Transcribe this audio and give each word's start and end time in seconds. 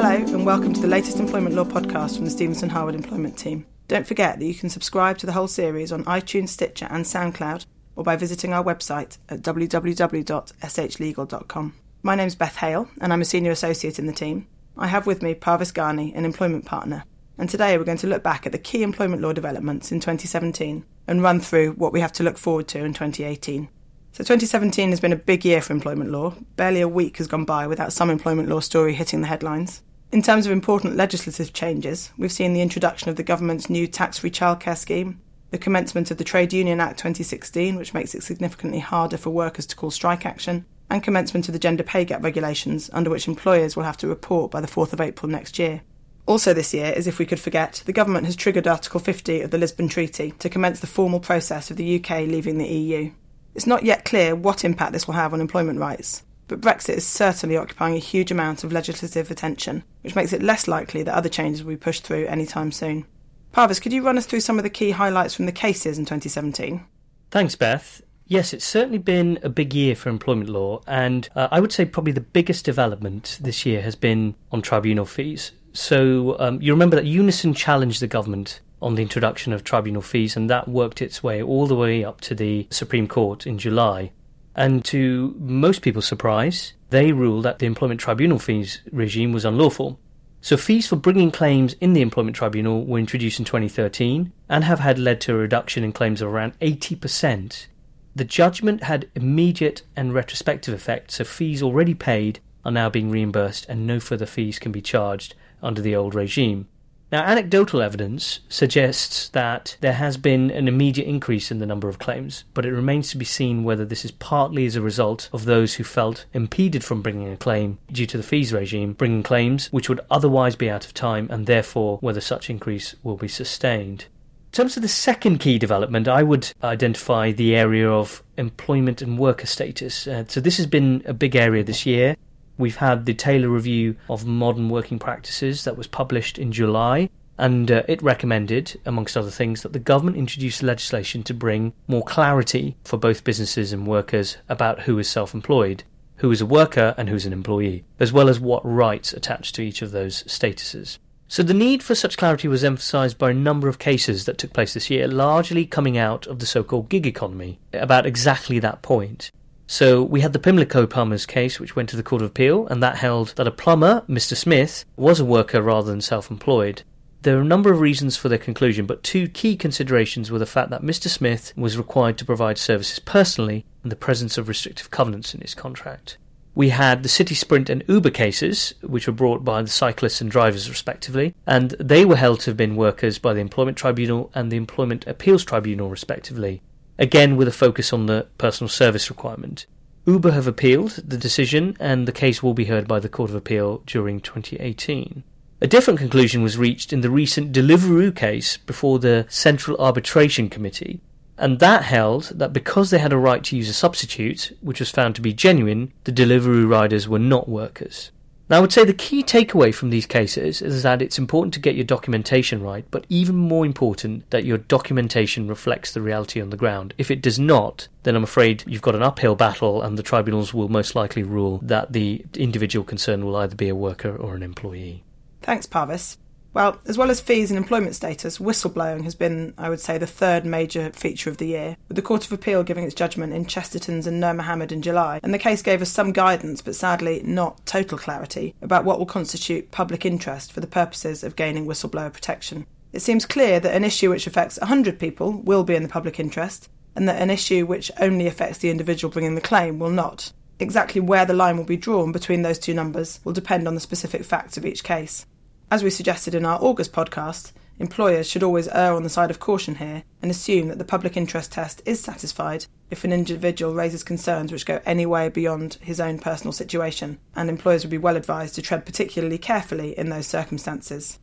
Hello, 0.00 0.14
and 0.14 0.46
welcome 0.46 0.72
to 0.72 0.80
the 0.80 0.86
latest 0.86 1.18
employment 1.18 1.56
law 1.56 1.64
podcast 1.64 2.14
from 2.14 2.24
the 2.24 2.30
Stephenson 2.30 2.68
Harwood 2.68 2.94
employment 2.94 3.36
team. 3.36 3.66
Don't 3.88 4.06
forget 4.06 4.38
that 4.38 4.46
you 4.46 4.54
can 4.54 4.70
subscribe 4.70 5.18
to 5.18 5.26
the 5.26 5.32
whole 5.32 5.48
series 5.48 5.90
on 5.90 6.04
iTunes, 6.04 6.50
Stitcher, 6.50 6.86
and 6.88 7.04
SoundCloud, 7.04 7.66
or 7.96 8.04
by 8.04 8.14
visiting 8.14 8.52
our 8.52 8.62
website 8.62 9.18
at 9.28 9.42
www.shlegal.com. 9.42 11.74
My 12.04 12.14
name's 12.14 12.36
Beth 12.36 12.56
Hale, 12.58 12.88
and 13.00 13.12
I'm 13.12 13.22
a 13.22 13.24
senior 13.24 13.50
associate 13.50 13.98
in 13.98 14.06
the 14.06 14.12
team. 14.12 14.46
I 14.76 14.86
have 14.86 15.04
with 15.04 15.20
me 15.20 15.34
Parvis 15.34 15.72
Ghani, 15.72 16.16
an 16.16 16.24
employment 16.24 16.64
partner, 16.64 17.02
and 17.36 17.50
today 17.50 17.76
we're 17.76 17.82
going 17.82 17.98
to 17.98 18.06
look 18.06 18.22
back 18.22 18.46
at 18.46 18.52
the 18.52 18.58
key 18.58 18.84
employment 18.84 19.20
law 19.20 19.32
developments 19.32 19.90
in 19.90 19.98
2017 19.98 20.84
and 21.08 21.22
run 21.22 21.40
through 21.40 21.72
what 21.72 21.92
we 21.92 22.02
have 22.02 22.12
to 22.12 22.22
look 22.22 22.38
forward 22.38 22.68
to 22.68 22.84
in 22.84 22.94
2018. 22.94 23.68
So 24.12 24.22
2017 24.22 24.90
has 24.90 25.00
been 25.00 25.12
a 25.12 25.16
big 25.16 25.44
year 25.44 25.60
for 25.60 25.72
employment 25.72 26.12
law. 26.12 26.36
Barely 26.54 26.82
a 26.82 26.86
week 26.86 27.16
has 27.16 27.26
gone 27.26 27.44
by 27.44 27.66
without 27.66 27.92
some 27.92 28.10
employment 28.10 28.48
law 28.48 28.60
story 28.60 28.94
hitting 28.94 29.22
the 29.22 29.26
headlines. 29.26 29.82
In 30.10 30.22
terms 30.22 30.46
of 30.46 30.52
important 30.52 30.96
legislative 30.96 31.52
changes, 31.52 32.12
we've 32.16 32.32
seen 32.32 32.54
the 32.54 32.62
introduction 32.62 33.10
of 33.10 33.16
the 33.16 33.22
government's 33.22 33.68
new 33.68 33.86
tax 33.86 34.16
free 34.16 34.30
childcare 34.30 34.76
scheme, 34.76 35.20
the 35.50 35.58
commencement 35.58 36.10
of 36.10 36.16
the 36.16 36.24
Trade 36.24 36.54
Union 36.54 36.80
Act 36.80 36.98
2016, 36.98 37.76
which 37.76 37.92
makes 37.92 38.14
it 38.14 38.22
significantly 38.22 38.78
harder 38.78 39.18
for 39.18 39.28
workers 39.28 39.66
to 39.66 39.76
call 39.76 39.90
strike 39.90 40.24
action, 40.24 40.64
and 40.88 41.02
commencement 41.02 41.46
of 41.46 41.52
the 41.52 41.58
gender 41.58 41.82
pay 41.82 42.06
gap 42.06 42.22
regulations, 42.22 42.88
under 42.94 43.10
which 43.10 43.28
employers 43.28 43.76
will 43.76 43.82
have 43.82 43.98
to 43.98 44.08
report 44.08 44.50
by 44.50 44.62
the 44.62 44.66
4th 44.66 44.94
of 44.94 45.00
April 45.00 45.30
next 45.30 45.58
year. 45.58 45.82
Also, 46.24 46.54
this 46.54 46.72
year, 46.72 46.90
as 46.96 47.06
if 47.06 47.18
we 47.18 47.26
could 47.26 47.40
forget, 47.40 47.82
the 47.84 47.92
government 47.92 48.24
has 48.24 48.34
triggered 48.34 48.66
Article 48.66 49.00
50 49.00 49.42
of 49.42 49.50
the 49.50 49.58
Lisbon 49.58 49.88
Treaty 49.88 50.30
to 50.38 50.48
commence 50.48 50.80
the 50.80 50.86
formal 50.86 51.20
process 51.20 51.70
of 51.70 51.76
the 51.76 52.02
UK 52.02 52.20
leaving 52.20 52.56
the 52.56 52.66
EU. 52.66 53.10
It's 53.54 53.66
not 53.66 53.82
yet 53.82 54.06
clear 54.06 54.34
what 54.34 54.64
impact 54.64 54.92
this 54.92 55.06
will 55.06 55.14
have 55.14 55.34
on 55.34 55.42
employment 55.42 55.78
rights, 55.78 56.22
but 56.48 56.60
Brexit 56.60 56.96
is 56.96 57.06
certainly 57.06 57.56
occupying 57.56 57.94
a 57.94 58.00
huge 58.00 58.30
amount 58.30 58.64
of 58.64 58.72
legislative 58.72 59.30
attention, 59.30 59.84
which 60.02 60.16
makes 60.16 60.32
it 60.32 60.42
less 60.42 60.66
likely 60.66 61.02
that 61.02 61.14
other 61.14 61.28
changes 61.28 61.62
will 61.62 61.74
be 61.74 61.76
pushed 61.76 62.04
through 62.04 62.26
anytime 62.26 62.72
soon. 62.72 63.06
Parvis, 63.52 63.80
could 63.80 63.92
you 63.92 64.04
run 64.04 64.18
us 64.18 64.26
through 64.26 64.40
some 64.40 64.58
of 64.58 64.62
the 64.62 64.70
key 64.70 64.90
highlights 64.90 65.34
from 65.34 65.46
the 65.46 65.52
cases 65.52 65.98
in 65.98 66.04
2017? 66.04 66.84
Thanks, 67.30 67.54
Beth. 67.54 68.02
Yes, 68.26 68.52
it's 68.52 68.64
certainly 68.64 68.98
been 68.98 69.38
a 69.42 69.48
big 69.48 69.72
year 69.72 69.96
for 69.96 70.10
employment 70.10 70.50
law, 70.50 70.82
and 70.86 71.28
uh, 71.34 71.48
I 71.50 71.60
would 71.60 71.72
say 71.72 71.86
probably 71.86 72.12
the 72.12 72.20
biggest 72.20 72.64
development 72.64 73.38
this 73.40 73.64
year 73.64 73.80
has 73.80 73.96
been 73.96 74.34
on 74.52 74.60
tribunal 74.60 75.06
fees. 75.06 75.52
So 75.72 76.38
um, 76.38 76.60
you 76.60 76.72
remember 76.72 76.96
that 76.96 77.06
Unison 77.06 77.54
challenged 77.54 78.00
the 78.00 78.06
government 78.06 78.60
on 78.82 78.94
the 78.94 79.02
introduction 79.02 79.52
of 79.52 79.64
tribunal 79.64 80.02
fees, 80.02 80.36
and 80.36 80.50
that 80.50 80.68
worked 80.68 81.00
its 81.00 81.22
way 81.22 81.42
all 81.42 81.66
the 81.66 81.74
way 81.74 82.04
up 82.04 82.20
to 82.22 82.34
the 82.34 82.66
Supreme 82.70 83.08
Court 83.08 83.46
in 83.46 83.58
July. 83.58 84.12
And 84.58 84.84
to 84.86 85.36
most 85.38 85.82
people's 85.82 86.08
surprise, 86.08 86.72
they 86.90 87.12
ruled 87.12 87.44
that 87.44 87.60
the 87.60 87.66
employment 87.66 88.00
tribunal 88.00 88.40
fees 88.40 88.80
regime 88.90 89.30
was 89.30 89.44
unlawful. 89.44 90.00
So 90.40 90.56
fees 90.56 90.88
for 90.88 90.96
bringing 90.96 91.30
claims 91.30 91.74
in 91.74 91.92
the 91.92 92.00
employment 92.00 92.34
tribunal 92.34 92.84
were 92.84 92.98
introduced 92.98 93.38
in 93.38 93.44
2013 93.44 94.32
and 94.48 94.64
have 94.64 94.80
had 94.80 94.98
led 94.98 95.20
to 95.20 95.32
a 95.32 95.38
reduction 95.38 95.84
in 95.84 95.92
claims 95.92 96.20
of 96.20 96.28
around 96.28 96.58
80%. 96.58 97.68
The 98.16 98.24
judgment 98.24 98.82
had 98.82 99.08
immediate 99.14 99.82
and 99.94 100.12
retrospective 100.12 100.74
effect, 100.74 101.12
so 101.12 101.22
fees 101.22 101.62
already 101.62 101.94
paid 101.94 102.40
are 102.64 102.72
now 102.72 102.90
being 102.90 103.12
reimbursed 103.12 103.64
and 103.68 103.86
no 103.86 104.00
further 104.00 104.26
fees 104.26 104.58
can 104.58 104.72
be 104.72 104.82
charged 104.82 105.36
under 105.62 105.80
the 105.80 105.94
old 105.94 106.16
regime. 106.16 106.66
Now, 107.10 107.24
anecdotal 107.24 107.80
evidence 107.80 108.40
suggests 108.50 109.30
that 109.30 109.78
there 109.80 109.94
has 109.94 110.18
been 110.18 110.50
an 110.50 110.68
immediate 110.68 111.08
increase 111.08 111.50
in 111.50 111.58
the 111.58 111.64
number 111.64 111.88
of 111.88 111.98
claims, 111.98 112.44
but 112.52 112.66
it 112.66 112.72
remains 112.72 113.10
to 113.10 113.16
be 113.16 113.24
seen 113.24 113.64
whether 113.64 113.86
this 113.86 114.04
is 114.04 114.10
partly 114.10 114.66
as 114.66 114.76
a 114.76 114.82
result 114.82 115.30
of 115.32 115.46
those 115.46 115.74
who 115.74 115.84
felt 115.84 116.26
impeded 116.34 116.84
from 116.84 117.00
bringing 117.00 117.32
a 117.32 117.36
claim 117.38 117.78
due 117.90 118.04
to 118.04 118.18
the 118.18 118.22
fees 118.22 118.52
regime 118.52 118.92
bringing 118.92 119.22
claims 119.22 119.72
which 119.72 119.88
would 119.88 120.00
otherwise 120.10 120.54
be 120.54 120.68
out 120.68 120.84
of 120.84 120.92
time, 120.92 121.28
and 121.30 121.46
therefore 121.46 121.96
whether 122.02 122.20
such 122.20 122.50
increase 122.50 122.94
will 123.02 123.16
be 123.16 123.28
sustained. 123.28 124.04
In 124.48 124.52
terms 124.52 124.76
of 124.76 124.82
the 124.82 124.88
second 124.88 125.38
key 125.38 125.58
development, 125.58 126.08
I 126.08 126.22
would 126.22 126.52
identify 126.62 127.32
the 127.32 127.56
area 127.56 127.90
of 127.90 128.22
employment 128.36 129.00
and 129.00 129.18
worker 129.18 129.46
status. 129.46 130.06
Uh, 130.06 130.24
so, 130.26 130.40
this 130.40 130.56
has 130.56 130.66
been 130.66 131.02
a 131.06 131.14
big 131.14 131.36
area 131.36 131.62
this 131.62 131.86
year. 131.86 132.16
We've 132.58 132.76
had 132.76 133.06
the 133.06 133.14
Taylor 133.14 133.48
Review 133.48 133.94
of 134.10 134.26
Modern 134.26 134.68
Working 134.68 134.98
Practices 134.98 135.62
that 135.62 135.76
was 135.76 135.86
published 135.86 136.38
in 136.38 136.50
July, 136.50 137.08
and 137.38 137.70
uh, 137.70 137.84
it 137.86 138.02
recommended, 138.02 138.80
amongst 138.84 139.16
other 139.16 139.30
things, 139.30 139.62
that 139.62 139.72
the 139.72 139.78
government 139.78 140.16
introduce 140.16 140.60
legislation 140.60 141.22
to 141.22 141.34
bring 141.34 141.72
more 141.86 142.02
clarity 142.02 142.76
for 142.84 142.96
both 142.96 143.22
businesses 143.22 143.72
and 143.72 143.86
workers 143.86 144.38
about 144.48 144.80
who 144.80 144.98
is 144.98 145.08
self 145.08 145.34
employed, 145.34 145.84
who 146.16 146.32
is 146.32 146.40
a 146.40 146.46
worker, 146.46 146.96
and 146.98 147.08
who's 147.08 147.26
an 147.26 147.32
employee, 147.32 147.84
as 148.00 148.12
well 148.12 148.28
as 148.28 148.40
what 148.40 148.66
rights 148.66 149.12
attach 149.12 149.52
to 149.52 149.62
each 149.62 149.80
of 149.80 149.92
those 149.92 150.24
statuses. 150.24 150.98
So 151.28 151.44
the 151.44 151.54
need 151.54 151.82
for 151.82 151.94
such 151.94 152.16
clarity 152.16 152.48
was 152.48 152.64
emphasised 152.64 153.18
by 153.18 153.30
a 153.30 153.34
number 153.34 153.68
of 153.68 153.78
cases 153.78 154.24
that 154.24 154.38
took 154.38 154.52
place 154.52 154.74
this 154.74 154.90
year, 154.90 155.06
largely 155.06 155.64
coming 155.64 155.96
out 155.96 156.26
of 156.26 156.40
the 156.40 156.46
so-called 156.46 156.88
gig 156.88 157.06
economy, 157.06 157.60
about 157.72 158.06
exactly 158.06 158.58
that 158.58 158.82
point. 158.82 159.30
So 159.70 160.02
we 160.02 160.22
had 160.22 160.32
the 160.32 160.38
Pimlico 160.38 160.86
plumbers 160.86 161.26
case, 161.26 161.60
which 161.60 161.76
went 161.76 161.90
to 161.90 161.96
the 161.96 162.02
Court 162.02 162.22
of 162.22 162.28
Appeal, 162.28 162.66
and 162.68 162.82
that 162.82 162.96
held 162.96 163.34
that 163.36 163.46
a 163.46 163.50
plumber, 163.50 164.02
Mr. 164.08 164.34
Smith, 164.34 164.86
was 164.96 165.20
a 165.20 165.26
worker 165.26 165.60
rather 165.60 165.90
than 165.90 166.00
self 166.00 166.30
employed. 166.30 166.84
There 167.20 167.36
are 167.36 167.42
a 167.42 167.44
number 167.44 167.70
of 167.70 167.80
reasons 167.80 168.16
for 168.16 168.30
their 168.30 168.38
conclusion, 168.38 168.86
but 168.86 169.02
two 169.02 169.28
key 169.28 169.56
considerations 169.56 170.30
were 170.30 170.38
the 170.38 170.46
fact 170.46 170.70
that 170.70 170.80
Mr. 170.80 171.08
Smith 171.08 171.52
was 171.54 171.76
required 171.76 172.16
to 172.16 172.24
provide 172.24 172.56
services 172.56 172.98
personally 172.98 173.66
and 173.82 173.92
the 173.92 173.96
presence 173.96 174.38
of 174.38 174.48
restrictive 174.48 174.90
covenants 174.90 175.34
in 175.34 175.42
his 175.42 175.54
contract. 175.54 176.16
We 176.54 176.70
had 176.70 177.02
the 177.02 177.08
City 177.10 177.34
Sprint 177.34 177.68
and 177.68 177.84
Uber 177.88 178.10
cases, 178.10 178.72
which 178.80 179.06
were 179.06 179.12
brought 179.12 179.44
by 179.44 179.60
the 179.60 179.68
cyclists 179.68 180.22
and 180.22 180.30
drivers 180.30 180.70
respectively, 180.70 181.34
and 181.46 181.72
they 181.72 182.06
were 182.06 182.16
held 182.16 182.40
to 182.40 182.50
have 182.50 182.56
been 182.56 182.74
workers 182.74 183.18
by 183.18 183.34
the 183.34 183.40
Employment 183.40 183.76
Tribunal 183.76 184.30
and 184.34 184.50
the 184.50 184.56
Employment 184.56 185.06
Appeals 185.06 185.44
Tribunal 185.44 185.90
respectively 185.90 186.62
again 186.98 187.36
with 187.36 187.48
a 187.48 187.52
focus 187.52 187.92
on 187.92 188.06
the 188.06 188.26
personal 188.38 188.68
service 188.68 189.08
requirement. 189.08 189.66
Uber 190.06 190.30
have 190.30 190.46
appealed 190.46 191.02
the 191.06 191.18
decision, 191.18 191.76
and 191.78 192.08
the 192.08 192.12
case 192.12 192.42
will 192.42 192.54
be 192.54 192.64
heard 192.64 192.88
by 192.88 192.98
the 192.98 193.08
Court 193.08 193.30
of 193.30 193.36
Appeal 193.36 193.82
during 193.86 194.20
2018. 194.20 195.22
A 195.60 195.66
different 195.66 195.98
conclusion 195.98 196.42
was 196.42 196.56
reached 196.56 196.92
in 196.92 197.00
the 197.00 197.10
recent 197.10 197.52
Deliveroo 197.52 198.14
case 198.14 198.56
before 198.56 198.98
the 198.98 199.26
Central 199.28 199.76
Arbitration 199.78 200.48
Committee, 200.48 201.00
and 201.36 201.58
that 201.58 201.84
held 201.84 202.32
that 202.34 202.52
because 202.52 202.90
they 202.90 202.98
had 202.98 203.12
a 203.12 203.18
right 203.18 203.44
to 203.44 203.56
use 203.56 203.68
a 203.68 203.74
substitute, 203.74 204.56
which 204.60 204.80
was 204.80 204.90
found 204.90 205.14
to 205.14 205.20
be 205.20 205.32
genuine, 205.32 205.92
the 206.04 206.12
Deliveroo 206.12 206.68
riders 206.68 207.08
were 207.08 207.18
not 207.18 207.48
workers. 207.48 208.10
Now, 208.50 208.56
I 208.56 208.60
would 208.60 208.72
say 208.72 208.84
the 208.84 208.94
key 208.94 209.22
takeaway 209.22 209.74
from 209.74 209.90
these 209.90 210.06
cases 210.06 210.62
is 210.62 210.82
that 210.82 211.02
it's 211.02 211.18
important 211.18 211.52
to 211.54 211.60
get 211.60 211.74
your 211.74 211.84
documentation 211.84 212.62
right, 212.62 212.86
but 212.90 213.04
even 213.10 213.36
more 213.36 213.66
important 213.66 214.28
that 214.30 214.44
your 214.44 214.56
documentation 214.56 215.48
reflects 215.48 215.92
the 215.92 216.00
reality 216.00 216.40
on 216.40 216.48
the 216.48 216.56
ground. 216.56 216.94
If 216.96 217.10
it 217.10 217.20
does 217.20 217.38
not, 217.38 217.88
then 218.04 218.16
I'm 218.16 218.24
afraid 218.24 218.64
you've 218.66 218.80
got 218.80 218.94
an 218.94 219.02
uphill 219.02 219.34
battle, 219.34 219.82
and 219.82 219.98
the 219.98 220.02
tribunals 220.02 220.54
will 220.54 220.70
most 220.70 220.94
likely 220.94 221.22
rule 221.22 221.58
that 221.62 221.92
the 221.92 222.24
individual 222.34 222.84
concerned 222.84 223.24
will 223.24 223.36
either 223.36 223.54
be 223.54 223.68
a 223.68 223.74
worker 223.74 224.16
or 224.16 224.34
an 224.34 224.42
employee. 224.42 225.04
Thanks, 225.42 225.66
Parvis. 225.66 226.16
Well, 226.58 226.80
as 226.86 226.98
well 226.98 227.08
as 227.08 227.20
fees 227.20 227.52
and 227.52 227.56
employment 227.56 227.94
status, 227.94 228.38
whistleblowing 228.38 229.04
has 229.04 229.14
been, 229.14 229.54
I 229.56 229.68
would 229.68 229.78
say, 229.78 229.96
the 229.96 230.08
third 230.08 230.44
major 230.44 230.90
feature 230.90 231.30
of 231.30 231.36
the 231.36 231.46
year, 231.46 231.76
with 231.86 231.94
the 231.94 232.02
Court 232.02 232.26
of 232.26 232.32
Appeal 232.32 232.64
giving 232.64 232.82
its 232.82 232.96
judgment 232.96 233.32
in 233.32 233.46
Chesterton's 233.46 234.08
and 234.08 234.20
Nurmohamed 234.20 234.72
in 234.72 234.82
July. 234.82 235.20
And 235.22 235.32
the 235.32 235.38
case 235.38 235.62
gave 235.62 235.82
us 235.82 235.88
some 235.88 236.10
guidance, 236.10 236.60
but 236.60 236.74
sadly 236.74 237.22
not 237.24 237.64
total 237.64 237.96
clarity, 237.96 238.56
about 238.60 238.84
what 238.84 238.98
will 238.98 239.06
constitute 239.06 239.70
public 239.70 240.04
interest 240.04 240.52
for 240.52 240.58
the 240.58 240.66
purposes 240.66 241.22
of 241.22 241.36
gaining 241.36 241.64
whistleblower 241.64 242.12
protection. 242.12 242.66
It 242.92 243.02
seems 243.02 243.24
clear 243.24 243.60
that 243.60 243.76
an 243.76 243.84
issue 243.84 244.10
which 244.10 244.26
affects 244.26 244.58
100 244.58 244.98
people 244.98 245.40
will 245.42 245.62
be 245.62 245.76
in 245.76 245.84
the 245.84 245.88
public 245.88 246.18
interest, 246.18 246.68
and 246.96 247.08
that 247.08 247.22
an 247.22 247.30
issue 247.30 247.66
which 247.66 247.92
only 248.00 248.26
affects 248.26 248.58
the 248.58 248.70
individual 248.70 249.12
bringing 249.12 249.36
the 249.36 249.40
claim 249.40 249.78
will 249.78 249.90
not. 249.90 250.32
Exactly 250.58 251.00
where 251.00 251.24
the 251.24 251.34
line 251.34 251.56
will 251.56 251.62
be 251.62 251.76
drawn 251.76 252.10
between 252.10 252.42
those 252.42 252.58
two 252.58 252.74
numbers 252.74 253.20
will 253.22 253.32
depend 253.32 253.68
on 253.68 253.76
the 253.76 253.80
specific 253.80 254.24
facts 254.24 254.56
of 254.56 254.66
each 254.66 254.82
case. 254.82 255.24
As 255.70 255.84
we 255.84 255.90
suggested 255.90 256.34
in 256.34 256.46
our 256.46 256.58
August 256.62 256.94
podcast, 256.94 257.52
employers 257.78 258.26
should 258.26 258.42
always 258.42 258.68
err 258.68 258.94
on 258.94 259.02
the 259.02 259.10
side 259.10 259.30
of 259.30 259.38
caution 259.38 259.74
here 259.74 260.02
and 260.22 260.30
assume 260.30 260.68
that 260.68 260.78
the 260.78 260.84
public 260.84 261.14
interest 261.14 261.52
test 261.52 261.82
is 261.84 262.00
satisfied 262.00 262.64
if 262.90 263.04
an 263.04 263.12
individual 263.12 263.74
raises 263.74 264.02
concerns 264.02 264.50
which 264.50 264.64
go 264.64 264.80
any 264.86 265.04
way 265.04 265.28
beyond 265.28 265.74
his 265.82 266.00
own 266.00 266.18
personal 266.18 266.52
situation, 266.52 267.18
and 267.36 267.50
employers 267.50 267.84
would 267.84 267.90
be 267.90 267.98
well 267.98 268.16
advised 268.16 268.54
to 268.54 268.62
tread 268.62 268.86
particularly 268.86 269.36
carefully 269.36 269.96
in 269.98 270.08
those 270.08 270.26
circumstances. 270.26 271.18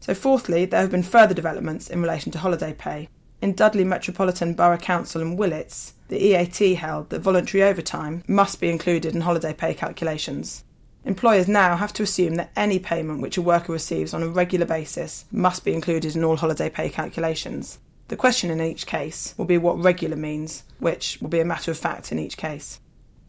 So, 0.00 0.14
fourthly, 0.14 0.64
there 0.64 0.80
have 0.80 0.90
been 0.90 1.02
further 1.02 1.34
developments 1.34 1.90
in 1.90 2.00
relation 2.00 2.32
to 2.32 2.38
holiday 2.38 2.72
pay. 2.72 3.10
In 3.42 3.52
Dudley 3.52 3.84
Metropolitan 3.84 4.54
Borough 4.54 4.78
Council 4.78 5.20
and 5.20 5.38
Willetts, 5.38 5.92
the 6.08 6.24
EAT 6.24 6.76
held 6.76 7.10
that 7.10 7.20
voluntary 7.20 7.62
overtime 7.62 8.24
must 8.26 8.60
be 8.60 8.70
included 8.70 9.14
in 9.14 9.20
holiday 9.20 9.52
pay 9.52 9.74
calculations. 9.74 10.64
Employers 11.04 11.48
now 11.48 11.76
have 11.76 11.92
to 11.94 12.02
assume 12.02 12.34
that 12.34 12.52
any 12.54 12.78
payment 12.78 13.22
which 13.22 13.38
a 13.38 13.42
worker 13.42 13.72
receives 13.72 14.12
on 14.12 14.22
a 14.22 14.28
regular 14.28 14.66
basis 14.66 15.24
must 15.32 15.64
be 15.64 15.72
included 15.72 16.14
in 16.14 16.22
all 16.22 16.36
holiday 16.36 16.68
pay 16.68 16.90
calculations. 16.90 17.78
The 18.08 18.16
question 18.16 18.50
in 18.50 18.60
each 18.60 18.86
case 18.86 19.34
will 19.38 19.46
be 19.46 19.56
what 19.56 19.82
regular 19.82 20.16
means, 20.16 20.64
which 20.78 21.18
will 21.20 21.30
be 21.30 21.40
a 21.40 21.44
matter 21.44 21.70
of 21.70 21.78
fact 21.78 22.12
in 22.12 22.18
each 22.18 22.36
case. 22.36 22.80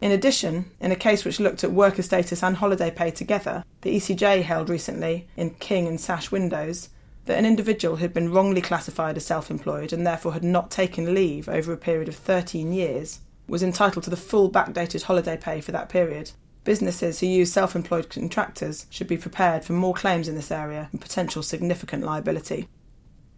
In 0.01 0.11
addition, 0.11 0.65
in 0.79 0.91
a 0.91 0.95
case 0.95 1.23
which 1.23 1.39
looked 1.39 1.63
at 1.63 1.71
worker 1.71 2.01
status 2.01 2.43
and 2.43 2.57
holiday 2.57 2.91
pay 2.91 3.11
together, 3.11 3.63
the 3.81 3.95
ECJ 3.95 4.41
held 4.41 4.67
recently 4.67 5.27
in 5.37 5.51
King 5.51 5.87
and 5.87 6.01
Sash 6.01 6.31
Windows 6.31 6.89
that 7.25 7.37
an 7.37 7.45
individual 7.45 7.97
who 7.97 8.01
had 8.01 8.13
been 8.13 8.31
wrongly 8.31 8.61
classified 8.61 9.15
as 9.15 9.25
self 9.25 9.51
employed 9.51 9.93
and 9.93 10.05
therefore 10.05 10.33
had 10.33 10.43
not 10.43 10.71
taken 10.71 11.13
leave 11.13 11.47
over 11.47 11.71
a 11.71 11.77
period 11.77 12.09
of 12.09 12.15
13 12.15 12.73
years 12.73 13.19
was 13.47 13.61
entitled 13.61 14.03
to 14.03 14.09
the 14.09 14.17
full 14.17 14.51
backdated 14.51 15.03
holiday 15.03 15.37
pay 15.37 15.61
for 15.61 15.71
that 15.71 15.89
period. 15.89 16.31
Businesses 16.63 17.19
who 17.19 17.25
use 17.25 17.51
self 17.51 17.75
employed 17.75 18.09
contractors 18.09 18.85
should 18.89 19.07
be 19.07 19.17
prepared 19.17 19.63
for 19.63 19.73
more 19.73 19.93
claims 19.93 20.27
in 20.27 20.35
this 20.35 20.51
area 20.51 20.89
and 20.91 21.01
potential 21.01 21.41
significant 21.41 22.03
liability. 22.03 22.67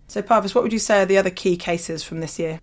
So, 0.07 0.21
Parvis, 0.21 0.53
what 0.53 0.63
would 0.63 0.73
you 0.73 0.79
say 0.79 1.01
are 1.01 1.05
the 1.05 1.17
other 1.17 1.29
key 1.29 1.55
cases 1.55 2.03
from 2.03 2.19
this 2.19 2.37
year? 2.37 2.59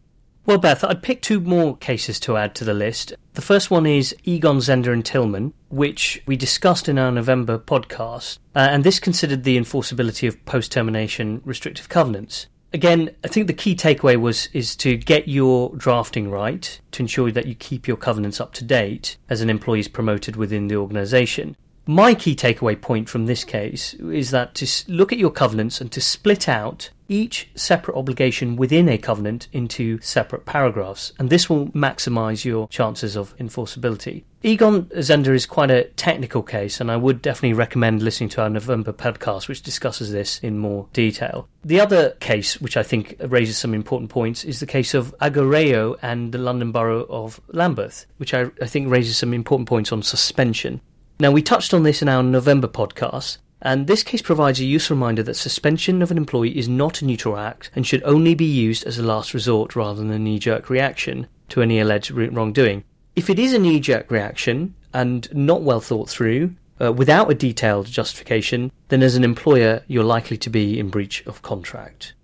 Well, 0.47 0.59
Beth, 0.59 0.85
I'd 0.85 1.03
pick 1.03 1.23
two 1.23 1.41
more 1.41 1.77
cases 1.77 2.19
to 2.21 2.37
add 2.37 2.55
to 2.57 2.65
the 2.65 2.75
list. 2.75 3.15
The 3.35 3.43
first 3.43 3.71
one 3.71 3.87
is 3.87 4.17
Egon 4.25 4.59
Zehnder 4.59 4.93
and 4.93 5.05
Tillman, 5.05 5.53
which 5.69 6.23
we 6.27 6.37
discussed 6.37 6.89
in 6.89 6.99
our 6.99 7.13
November 7.13 7.59
podcast, 7.59 8.39
uh, 8.55 8.69
and 8.71 8.83
this 8.83 8.99
considered 8.99 9.45
the 9.45 9.59
enforceability 9.59 10.27
of 10.27 10.45
post 10.47 10.73
termination 10.73 11.41
restrictive 11.45 11.89
covenants. 11.89 12.49
Again, 12.73 13.11
I 13.25 13.29
think 13.29 13.49
the 13.49 13.53
key 13.53 13.75
takeaway 13.75 14.17
was 14.17 14.49
is 14.53 14.77
to 14.77 14.97
get 14.97 15.27
your 15.27 15.75
drafting 15.77 16.31
right 16.31 16.81
to 16.93 17.03
ensure 17.03 17.33
that 17.33 17.47
you 17.47 17.57
keep 17.57 17.89
your 17.89 17.97
covenants 17.97 18.41
up 18.41 18.53
to 18.55 18.65
date 18.65 19.17
as 19.29 19.41
an 19.41 19.51
employee 19.51 19.81
is 19.81 19.89
promoted 19.89 20.37
within 20.37 20.69
the 20.69 20.77
organisation. 20.77 21.57
My 21.87 22.15
key 22.15 22.37
takeaway 22.37 22.81
point 22.81 23.09
from 23.09 23.27
this 23.27 23.43
case 23.43 23.95
is 23.95 24.31
that 24.31 24.55
to 24.57 24.67
look 24.87 25.13
at 25.13 25.19
your 25.19 25.31
covenants 25.31 25.81
and 25.81 25.91
to 25.93 26.01
split 26.01 26.49
out 26.49 26.91
each 27.09 27.49
separate 27.57 27.97
obligation 27.97 28.55
within 28.55 28.89
a 28.89 28.97
covenant 28.97 29.49
into 29.53 30.01
separate 30.01 30.47
paragraphs, 30.47 31.13
and 31.19 31.29
this 31.29 31.51
will 31.51 31.67
maximize 31.69 32.45
your 32.45 32.69
chances 32.69 33.17
of 33.17 33.37
enforceability. 33.39 34.23
Egon 34.45 34.85
Zehnder 34.85 35.35
is 35.35 35.45
quite 35.45 35.71
a 35.73 35.85
technical 35.97 36.43
case, 36.43 36.81
and 36.81 36.91
I 36.91 36.97
would 36.97 37.21
definitely 37.21 37.55
recommend 37.55 38.01
listening 38.01 38.31
to 38.31 38.43
our 38.43 38.49
November 38.49 38.93
podcast, 38.93 39.49
which 39.49 39.63
discusses 39.63 40.13
this 40.13 40.39
in 40.39 40.59
more 40.59 40.87
detail. 40.93 41.49
The 41.65 41.81
other 41.81 42.11
case, 42.21 42.61
which 42.61 42.77
I 42.77 42.85
think 42.85 43.17
raises 43.27 43.59
some 43.59 43.75
important 43.75 44.11
points, 44.11 44.45
is 44.45 44.61
the 44.61 44.67
case 44.67 44.95
of 44.95 45.15
Agoreyo 45.21 45.99
and 46.01 46.31
the 46.31 46.39
London 46.39 46.71
Borough 46.71 47.07
of 47.11 47.41
Lambeth, 47.49 48.07
which 48.19 48.33
I, 48.33 48.51
I 48.63 48.67
think 48.67 48.89
raises 48.89 49.17
some 49.17 49.35
important 49.35 49.69
points 49.69 49.91
on 49.91 50.03
suspension. 50.03 50.81
Now, 51.21 51.31
we 51.31 51.43
touched 51.43 51.75
on 51.75 51.83
this 51.83 52.01
in 52.01 52.09
our 52.09 52.23
November 52.23 52.67
podcast, 52.67 53.37
and 53.61 53.87
this 53.87 54.03
case 54.03 54.23
provides 54.23 54.59
a 54.59 54.65
useful 54.65 54.97
reminder 54.97 55.23
that 55.25 55.35
suspension 55.35 56.01
of 56.01 56.11
an 56.11 56.17
employee 56.17 56.57
is 56.57 56.67
not 56.67 57.03
a 57.03 57.05
neutral 57.05 57.37
act 57.37 57.71
and 57.77 57.87
should 57.87 58.03
only 58.05 58.35
be 58.35 58.47
used 58.47 58.87
as 58.87 58.97
a 58.97 59.03
last 59.03 59.35
resort 59.35 59.77
rather 59.77 60.01
than 60.01 60.11
a 60.11 60.19
knee 60.19 60.39
jerk 60.39 60.71
reaction 60.71 61.27
to 61.51 61.61
any 61.61 61.79
alleged 61.79 62.11
wrongdoing. 62.11 62.85
If 63.15 63.29
it 63.29 63.39
is 63.39 63.53
a 63.53 63.59
knee 63.59 63.81
jerk 63.81 64.11
reaction 64.11 64.75
and 64.95 65.29
not 65.35 65.61
well 65.61 65.83
thought 65.83 66.09
through, 66.09 66.55
uh, 66.81 66.91
without 66.91 67.31
a 67.31 67.35
detailed 67.35 67.85
justification, 67.85 68.73
then 68.89 69.03
as 69.03 69.15
an 69.15 69.23
employer 69.23 69.83
you're 69.89 70.03
likely 70.03 70.39
to 70.39 70.49
be 70.49 70.79
in 70.79 70.89
breach 70.89 71.23
of 71.27 71.43
contract. 71.43 72.15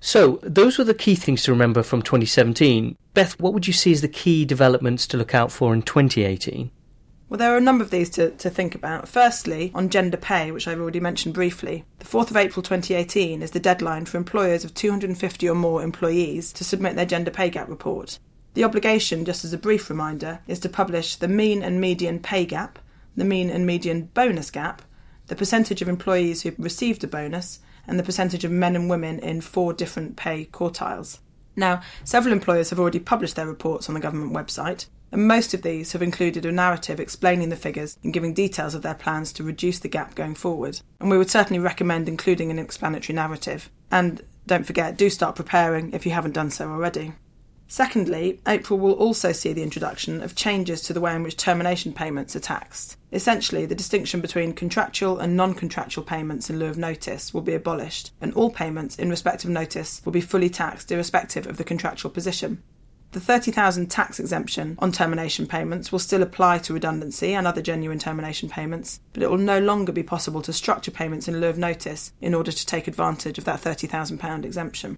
So, 0.00 0.40
those 0.42 0.76
were 0.76 0.82
the 0.82 0.92
key 0.92 1.14
things 1.14 1.44
to 1.44 1.52
remember 1.52 1.84
from 1.84 2.02
2017. 2.02 2.96
Beth, 3.14 3.38
what 3.38 3.54
would 3.54 3.68
you 3.68 3.72
see 3.72 3.92
as 3.92 4.00
the 4.00 4.08
key 4.08 4.44
developments 4.44 5.06
to 5.06 5.16
look 5.16 5.36
out 5.36 5.52
for 5.52 5.72
in 5.72 5.82
2018? 5.82 6.72
Well, 7.30 7.38
there 7.38 7.54
are 7.54 7.58
a 7.58 7.60
number 7.60 7.84
of 7.84 7.90
these 7.90 8.10
to, 8.10 8.32
to 8.32 8.50
think 8.50 8.74
about. 8.74 9.06
Firstly, 9.06 9.70
on 9.72 9.88
gender 9.88 10.16
pay, 10.16 10.50
which 10.50 10.66
I've 10.66 10.80
already 10.80 10.98
mentioned 10.98 11.32
briefly, 11.32 11.84
the 12.00 12.04
4th 12.04 12.28
of 12.32 12.36
April 12.36 12.60
2018 12.60 13.40
is 13.40 13.52
the 13.52 13.60
deadline 13.60 14.04
for 14.06 14.16
employers 14.16 14.64
of 14.64 14.74
250 14.74 15.48
or 15.48 15.54
more 15.54 15.80
employees 15.80 16.52
to 16.54 16.64
submit 16.64 16.96
their 16.96 17.06
gender 17.06 17.30
pay 17.30 17.48
gap 17.48 17.68
report. 17.68 18.18
The 18.54 18.64
obligation, 18.64 19.24
just 19.24 19.44
as 19.44 19.52
a 19.52 19.58
brief 19.58 19.88
reminder, 19.88 20.40
is 20.48 20.58
to 20.58 20.68
publish 20.68 21.14
the 21.14 21.28
mean 21.28 21.62
and 21.62 21.80
median 21.80 22.18
pay 22.18 22.44
gap, 22.44 22.80
the 23.14 23.24
mean 23.24 23.48
and 23.48 23.64
median 23.64 24.06
bonus 24.12 24.50
gap, 24.50 24.82
the 25.28 25.36
percentage 25.36 25.80
of 25.80 25.88
employees 25.88 26.42
who 26.42 26.52
received 26.58 27.04
a 27.04 27.06
bonus, 27.06 27.60
and 27.86 27.96
the 27.96 28.02
percentage 28.02 28.42
of 28.42 28.50
men 28.50 28.74
and 28.74 28.90
women 28.90 29.20
in 29.20 29.40
four 29.40 29.72
different 29.72 30.16
pay 30.16 30.46
quartiles. 30.46 31.20
Now, 31.54 31.80
several 32.02 32.32
employers 32.32 32.70
have 32.70 32.80
already 32.80 32.98
published 32.98 33.36
their 33.36 33.46
reports 33.46 33.88
on 33.88 33.94
the 33.94 34.00
government 34.00 34.32
website, 34.32 34.86
and 35.12 35.26
most 35.26 35.54
of 35.54 35.62
these 35.62 35.92
have 35.92 36.02
included 36.02 36.44
a 36.44 36.52
narrative 36.52 37.00
explaining 37.00 37.48
the 37.48 37.56
figures 37.56 37.98
and 38.02 38.12
giving 38.12 38.34
details 38.34 38.74
of 38.74 38.82
their 38.82 38.94
plans 38.94 39.32
to 39.32 39.42
reduce 39.42 39.78
the 39.78 39.88
gap 39.88 40.14
going 40.14 40.34
forward. 40.34 40.80
And 41.00 41.10
we 41.10 41.18
would 41.18 41.30
certainly 41.30 41.58
recommend 41.58 42.08
including 42.08 42.50
an 42.50 42.58
explanatory 42.58 43.14
narrative. 43.14 43.70
And 43.90 44.22
don't 44.46 44.66
forget, 44.66 44.96
do 44.96 45.10
start 45.10 45.36
preparing 45.36 45.92
if 45.92 46.06
you 46.06 46.12
haven't 46.12 46.34
done 46.34 46.50
so 46.50 46.70
already. 46.70 47.12
Secondly, 47.66 48.40
April 48.48 48.80
will 48.80 48.94
also 48.94 49.30
see 49.30 49.52
the 49.52 49.62
introduction 49.62 50.24
of 50.24 50.34
changes 50.34 50.80
to 50.82 50.92
the 50.92 51.00
way 51.00 51.14
in 51.14 51.22
which 51.22 51.36
termination 51.36 51.92
payments 51.92 52.34
are 52.34 52.40
taxed. 52.40 52.96
Essentially, 53.12 53.64
the 53.64 53.76
distinction 53.76 54.20
between 54.20 54.54
contractual 54.54 55.20
and 55.20 55.36
non 55.36 55.54
contractual 55.54 56.02
payments 56.02 56.50
in 56.50 56.58
lieu 56.58 56.66
of 56.66 56.76
notice 56.76 57.32
will 57.32 57.42
be 57.42 57.54
abolished, 57.54 58.10
and 58.20 58.34
all 58.34 58.50
payments 58.50 58.98
in 58.98 59.08
respect 59.08 59.44
of 59.44 59.50
notice 59.50 60.02
will 60.04 60.10
be 60.10 60.20
fully 60.20 60.50
taxed 60.50 60.90
irrespective 60.90 61.46
of 61.46 61.58
the 61.58 61.64
contractual 61.64 62.10
position. 62.10 62.60
The 63.12 63.18
30,000 63.18 63.90
tax 63.90 64.20
exemption 64.20 64.76
on 64.78 64.92
termination 64.92 65.48
payments 65.48 65.90
will 65.90 65.98
still 65.98 66.22
apply 66.22 66.58
to 66.58 66.72
redundancy 66.72 67.34
and 67.34 67.44
other 67.44 67.60
genuine 67.60 67.98
termination 67.98 68.48
payments, 68.48 69.00
but 69.12 69.24
it 69.24 69.28
will 69.28 69.36
no 69.36 69.58
longer 69.58 69.90
be 69.90 70.04
possible 70.04 70.42
to 70.42 70.52
structure 70.52 70.92
payments 70.92 71.26
in 71.26 71.40
lieu 71.40 71.48
of 71.48 71.58
notice 71.58 72.12
in 72.20 72.34
order 72.34 72.52
to 72.52 72.66
take 72.66 72.86
advantage 72.86 73.36
of 73.36 73.44
that 73.46 73.60
£30,000 73.60 74.44
exemption. 74.44 74.96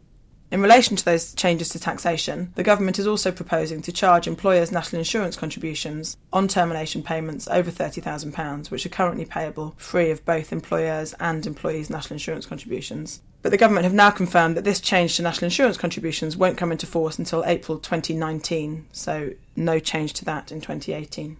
In 0.50 0.61
relation 0.61 0.94
to 0.97 1.05
those 1.06 1.32
changes 1.32 1.70
to 1.70 1.81
taxation, 1.81 2.53
the 2.55 2.62
government 2.62 2.99
is 2.99 3.06
also 3.06 3.32
proposing 3.32 3.81
to 3.81 3.93
charge 3.93 4.26
employers' 4.26 4.70
national 4.70 4.99
insurance 4.99 5.35
contributions 5.35 6.19
on 6.31 6.49
termination 6.49 7.03
payments 7.03 7.49
over 7.49 7.70
£30,000, 7.70 8.70
which 8.70 8.85
are 8.85 8.91
currently 8.91 9.25
payable 9.25 9.75
free 9.79 10.11
of 10.11 10.23
both 10.26 10.53
employers' 10.53 11.14
and 11.14 11.47
employees' 11.47 11.88
national 11.88 12.17
insurance 12.17 12.44
contributions. 12.44 13.23
But 13.43 13.50
the 13.50 13.59
government 13.59 13.85
have 13.85 13.93
now 13.93 14.11
confirmed 14.11 14.56
that 14.56 14.65
this 14.65 14.81
change 14.81 15.17
to 15.17 15.23
national 15.23 15.47
insurance 15.47 15.77
contributions 15.77 16.37
won't 16.37 16.56
come 16.56 16.71
into 16.71 16.87
force 16.87 17.19
until 17.19 17.44
April 17.44 17.79
2019, 17.79 18.87
so 18.93 19.33
no 19.56 19.81
change 19.81 20.12
to 20.15 20.25
that 20.25 20.53
in 20.53 20.61
2018. 20.61 21.37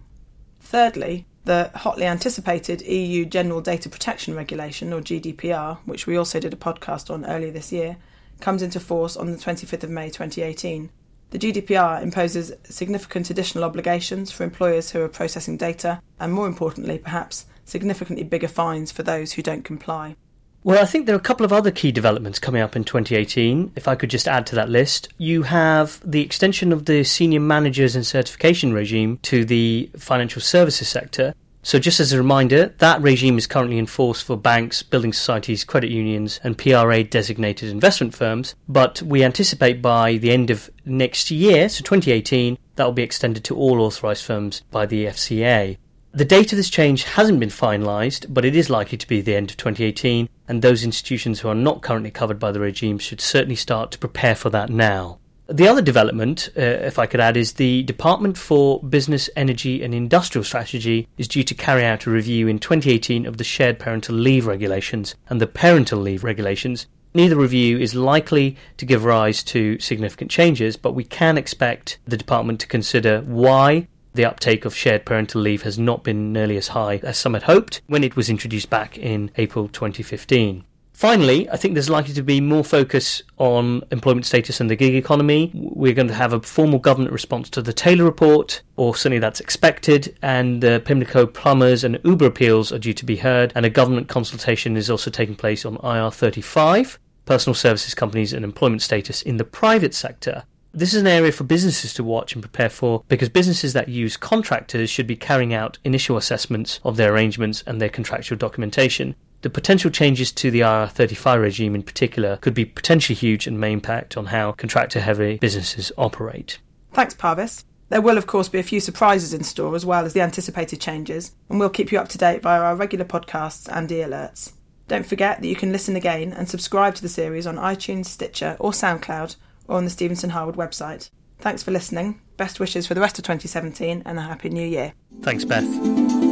Thirdly, 0.59 1.25
the 1.45 1.71
hotly 1.75 2.05
anticipated 2.05 2.81
EU 2.81 3.25
General 3.25 3.61
Data 3.61 3.89
Protection 3.89 4.35
Regulation, 4.35 4.91
or 4.91 4.99
GDPR, 4.99 5.77
which 5.85 6.05
we 6.05 6.17
also 6.17 6.41
did 6.41 6.53
a 6.53 6.57
podcast 6.57 7.09
on 7.09 7.25
earlier 7.25 7.51
this 7.51 7.71
year, 7.71 7.95
comes 8.41 8.61
into 8.61 8.81
force 8.81 9.15
on 9.15 9.31
the 9.31 9.37
25th 9.37 9.83
of 9.83 9.89
May 9.89 10.09
2018. 10.09 10.89
The 11.31 11.39
GDPR 11.39 12.03
imposes 12.03 12.51
significant 12.65 13.29
additional 13.29 13.63
obligations 13.63 14.29
for 14.29 14.43
employers 14.43 14.91
who 14.91 15.01
are 15.01 15.07
processing 15.07 15.55
data, 15.55 16.01
and 16.19 16.33
more 16.33 16.47
importantly, 16.47 16.97
perhaps, 16.97 17.45
significantly 17.63 18.25
bigger 18.25 18.49
fines 18.49 18.91
for 18.91 19.03
those 19.03 19.33
who 19.33 19.41
don't 19.41 19.63
comply. 19.63 20.17
Well, 20.65 20.81
I 20.81 20.85
think 20.85 21.05
there 21.05 21.15
are 21.15 21.19
a 21.19 21.21
couple 21.21 21.45
of 21.45 21.51
other 21.51 21.71
key 21.71 21.91
developments 21.91 22.39
coming 22.39 22.61
up 22.61 22.77
in 22.77 22.85
2018. 22.85 23.73
If 23.75 23.89
I 23.89 23.95
could 23.95 24.09
just 24.09 24.29
add 24.29 24.47
to 24.47 24.55
that 24.55 24.69
list, 24.69 25.09
you 25.17 25.43
have 25.43 25.99
the 26.09 26.21
extension 26.21 26.71
of 26.71 26.85
the 26.85 27.03
senior 27.03 27.41
managers 27.41 27.97
and 27.97 28.05
certification 28.05 28.71
regime 28.71 29.19
to 29.23 29.43
the 29.43 29.89
financial 29.97 30.41
services 30.41 30.87
sector. 30.87 31.33
So, 31.63 31.79
just 31.79 31.99
as 31.99 32.13
a 32.13 32.17
reminder, 32.17 32.73
that 32.77 33.01
regime 33.01 33.37
is 33.37 33.45
currently 33.45 33.77
in 33.77 33.87
force 33.87 34.21
for 34.21 34.37
banks, 34.37 34.83
building 34.83 35.11
societies, 35.11 35.65
credit 35.65 35.91
unions, 35.91 36.39
and 36.45 36.57
PRA 36.57 37.03
designated 37.03 37.69
investment 37.69 38.13
firms. 38.13 38.55
But 38.67 39.01
we 39.01 39.21
anticipate 39.21 39.81
by 39.81 40.15
the 40.15 40.31
end 40.31 40.49
of 40.49 40.69
next 40.85 41.29
year, 41.29 41.67
so 41.67 41.83
2018, 41.83 42.57
that 42.77 42.85
will 42.85 42.93
be 42.93 43.03
extended 43.03 43.43
to 43.45 43.55
all 43.55 43.81
authorised 43.81 44.23
firms 44.23 44.61
by 44.71 44.85
the 44.85 45.07
FCA. 45.07 45.77
The 46.15 46.25
date 46.25 46.53
of 46.53 46.57
this 46.57 46.69
change 46.69 47.05
hasn't 47.05 47.39
been 47.39 47.49
finalised, 47.49 48.31
but 48.31 48.45
it 48.45 48.55
is 48.55 48.69
likely 48.69 48.99
to 48.99 49.07
be 49.07 49.19
the 49.19 49.35
end 49.35 49.49
of 49.49 49.57
2018, 49.57 50.29
and 50.47 50.61
those 50.61 50.83
institutions 50.83 51.39
who 51.39 51.47
are 51.49 51.55
not 51.55 51.81
currently 51.81 52.11
covered 52.11 52.39
by 52.39 52.51
the 52.51 52.59
regime 52.59 52.99
should 52.99 53.21
certainly 53.21 53.55
start 53.55 53.91
to 53.91 53.97
prepare 53.97 54.35
for 54.35 54.49
that 54.49 54.69
now. 54.69 55.19
The 55.47 55.67
other 55.67 55.81
development, 55.81 56.49
uh, 56.57 56.61
if 56.61 56.97
I 56.97 57.05
could 57.05 57.19
add, 57.19 57.35
is 57.35 57.53
the 57.53 57.83
Department 57.83 58.37
for 58.37 58.81
Business, 58.81 59.29
Energy 59.35 59.83
and 59.83 59.93
Industrial 59.93 60.43
Strategy 60.43 61.07
is 61.17 61.27
due 61.27 61.43
to 61.43 61.53
carry 61.53 61.83
out 61.83 62.05
a 62.05 62.11
review 62.11 62.47
in 62.47 62.59
2018 62.59 63.25
of 63.25 63.37
the 63.37 63.43
shared 63.43 63.77
parental 63.77 64.15
leave 64.15 64.47
regulations 64.47 65.15
and 65.29 65.41
the 65.41 65.47
parental 65.47 65.99
leave 65.99 66.23
regulations. 66.23 66.87
Neither 67.13 67.35
review 67.35 67.77
is 67.77 67.93
likely 67.93 68.55
to 68.77 68.85
give 68.85 69.03
rise 69.03 69.43
to 69.43 69.77
significant 69.79 70.31
changes, 70.31 70.77
but 70.77 70.93
we 70.93 71.03
can 71.03 71.37
expect 71.37 71.99
the 72.07 72.17
department 72.17 72.59
to 72.61 72.67
consider 72.67 73.21
why 73.21 73.87
the 74.13 74.25
uptake 74.25 74.65
of 74.65 74.75
shared 74.75 75.05
parental 75.05 75.41
leave 75.41 75.63
has 75.63 75.79
not 75.79 76.03
been 76.03 76.31
nearly 76.31 76.57
as 76.57 76.69
high 76.69 76.97
as 77.03 77.17
some 77.17 77.33
had 77.33 77.43
hoped 77.43 77.81
when 77.87 78.03
it 78.03 78.15
was 78.15 78.29
introduced 78.29 78.69
back 78.69 78.97
in 78.97 79.31
April 79.37 79.67
2015. 79.67 80.63
Finally, 80.93 81.49
I 81.49 81.57
think 81.57 81.73
there's 81.73 81.89
likely 81.89 82.13
to 82.13 82.21
be 82.21 82.39
more 82.39 82.63
focus 82.63 83.23
on 83.37 83.83
employment 83.91 84.27
status 84.27 84.61
and 84.61 84.69
the 84.69 84.75
gig 84.75 84.93
economy. 84.93 85.51
We're 85.53 85.93
going 85.93 86.07
to 86.07 86.13
have 86.13 86.33
a 86.33 86.41
formal 86.41 86.77
government 86.77 87.11
response 87.11 87.49
to 87.51 87.63
the 87.63 87.73
Taylor 87.73 88.05
report, 88.05 88.61
or 88.77 88.95
certainly 88.95 89.19
that's 89.19 89.39
expected, 89.39 90.15
and 90.21 90.61
the 90.61 90.81
Pimlico 90.85 91.25
plumbers 91.25 91.83
and 91.83 91.99
Uber 92.05 92.27
appeals 92.27 92.71
are 92.71 92.79
due 92.79 92.93
to 92.93 93.05
be 93.05 93.17
heard, 93.17 93.51
and 93.55 93.65
a 93.65 93.71
government 93.71 94.07
consultation 94.07 94.77
is 94.77 94.89
also 94.89 95.09
taking 95.09 95.35
place 95.35 95.65
on 95.65 95.77
IR35, 95.77 96.99
personal 97.25 97.55
services 97.55 97.95
companies 97.95 98.31
and 98.31 98.45
employment 98.45 98.83
status 98.83 99.23
in 99.23 99.37
the 99.37 99.43
private 99.43 99.95
sector. 99.95 100.43
This 100.75 100.95
is 100.95 101.01
an 101.01 101.07
area 101.07 101.31
for 101.31 101.43
businesses 101.43 101.93
to 101.93 102.03
watch 102.03 102.33
and 102.33 102.41
prepare 102.41 102.69
for 102.69 103.03
because 103.07 103.29
businesses 103.29 103.73
that 103.73 103.89
use 103.89 104.17
contractors 104.17 104.89
should 104.89 105.05
be 105.05 105.15
carrying 105.15 105.53
out 105.53 105.77
initial 105.83 106.17
assessments 106.17 106.79
of 106.83 106.97
their 106.97 107.13
arrangements 107.13 107.63
and 107.67 107.79
their 107.79 107.89
contractual 107.89 108.39
documentation. 108.39 109.13
The 109.43 109.51
potential 109.51 109.91
changes 109.91 110.31
to 110.31 110.49
the 110.49 110.61
IR35 110.61 111.39
regime 111.39 111.75
in 111.75 111.83
particular 111.83 112.37
could 112.37 112.55
be 112.55 112.65
potentially 112.65 113.13
huge 113.13 113.45
and 113.45 113.59
may 113.59 113.71
impact 113.71 114.17
on 114.17 114.25
how 114.25 114.53
contractor 114.53 114.99
heavy 114.99 115.37
businesses 115.37 115.91
operate. 115.95 116.57
Thanks, 116.91 117.13
Parvis. 117.13 117.65
There 117.89 118.01
will, 118.01 118.17
of 118.17 118.25
course, 118.25 118.49
be 118.49 118.57
a 118.57 118.63
few 118.63 118.79
surprises 118.79 119.31
in 119.31 119.43
store 119.43 119.75
as 119.75 119.85
well 119.85 120.05
as 120.05 120.13
the 120.13 120.21
anticipated 120.21 120.81
changes, 120.81 121.35
and 121.49 121.59
we'll 121.59 121.69
keep 121.69 121.91
you 121.91 121.99
up 121.99 122.09
to 122.09 122.17
date 122.17 122.41
via 122.41 122.59
our 122.59 122.75
regular 122.75 123.05
podcasts 123.05 123.69
and 123.71 123.91
e 123.91 123.97
alerts. 123.97 124.53
Don't 124.87 125.05
forget 125.05 125.39
that 125.39 125.47
you 125.47 125.55
can 125.55 125.71
listen 125.71 125.95
again 125.95 126.33
and 126.33 126.49
subscribe 126.49 126.95
to 126.95 127.03
the 127.03 127.09
series 127.09 127.45
on 127.45 127.57
iTunes, 127.57 128.07
Stitcher, 128.07 128.57
or 128.59 128.71
SoundCloud, 128.71 129.35
or 129.67 129.77
on 129.77 129.83
the 129.83 129.89
Stephenson 129.89 130.31
Harwood 130.31 130.55
website. 130.55 131.09
Thanks 131.39 131.63
for 131.63 131.71
listening. 131.71 132.21
Best 132.37 132.59
wishes 132.59 132.87
for 132.87 132.93
the 132.93 133.01
rest 133.01 133.19
of 133.19 133.25
2017 133.25 134.03
and 134.05 134.17
a 134.17 134.21
Happy 134.21 134.49
New 134.49 134.67
Year. 134.67 134.93
Thanks, 135.21 135.45
Beth. 135.45 136.22